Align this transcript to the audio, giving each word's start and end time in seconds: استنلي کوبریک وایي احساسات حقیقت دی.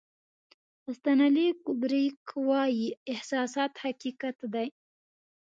استنلي 0.89 1.47
کوبریک 1.65 2.19
وایي 2.47 2.87
احساسات 3.13 3.73
حقیقت 3.85 4.37
دی. 4.53 4.67